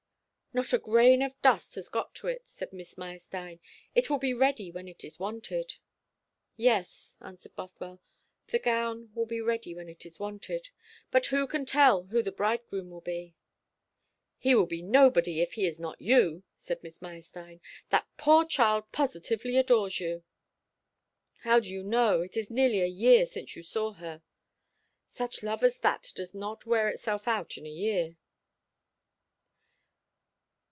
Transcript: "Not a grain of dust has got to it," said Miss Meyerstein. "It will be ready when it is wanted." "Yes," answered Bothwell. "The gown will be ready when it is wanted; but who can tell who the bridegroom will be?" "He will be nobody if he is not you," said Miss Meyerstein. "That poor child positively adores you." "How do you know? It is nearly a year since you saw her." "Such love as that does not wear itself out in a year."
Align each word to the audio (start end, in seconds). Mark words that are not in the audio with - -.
"Not 0.53 0.73
a 0.73 0.79
grain 0.79 1.21
of 1.21 1.41
dust 1.41 1.75
has 1.75 1.87
got 1.87 2.13
to 2.15 2.27
it," 2.27 2.45
said 2.45 2.73
Miss 2.73 2.97
Meyerstein. 2.97 3.61
"It 3.95 4.09
will 4.09 4.17
be 4.17 4.33
ready 4.33 4.69
when 4.69 4.85
it 4.85 5.01
is 5.01 5.17
wanted." 5.17 5.75
"Yes," 6.57 7.17
answered 7.21 7.55
Bothwell. 7.55 8.01
"The 8.47 8.59
gown 8.59 9.11
will 9.15 9.25
be 9.25 9.39
ready 9.39 9.73
when 9.73 9.87
it 9.87 10.05
is 10.05 10.19
wanted; 10.19 10.67
but 11.09 11.27
who 11.27 11.47
can 11.47 11.65
tell 11.65 12.03
who 12.07 12.21
the 12.21 12.33
bridegroom 12.33 12.89
will 12.89 12.99
be?" 12.99 13.33
"He 14.37 14.53
will 14.53 14.65
be 14.65 14.81
nobody 14.81 15.39
if 15.39 15.53
he 15.53 15.65
is 15.65 15.79
not 15.79 16.01
you," 16.01 16.43
said 16.53 16.83
Miss 16.83 17.01
Meyerstein. 17.01 17.61
"That 17.89 18.09
poor 18.17 18.43
child 18.43 18.91
positively 18.91 19.55
adores 19.57 20.01
you." 20.01 20.25
"How 21.43 21.61
do 21.61 21.69
you 21.69 21.81
know? 21.81 22.23
It 22.23 22.35
is 22.35 22.51
nearly 22.51 22.81
a 22.81 22.87
year 22.87 23.25
since 23.25 23.55
you 23.55 23.63
saw 23.63 23.93
her." 23.93 24.21
"Such 25.07 25.43
love 25.43 25.63
as 25.63 25.77
that 25.79 26.11
does 26.13 26.35
not 26.35 26.65
wear 26.65 26.89
itself 26.89 27.25
out 27.25 27.55
in 27.57 27.65
a 27.65 27.69
year." 27.69 28.17